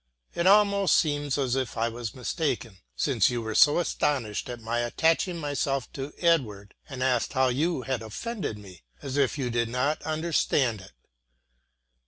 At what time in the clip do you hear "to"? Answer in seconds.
5.93-6.11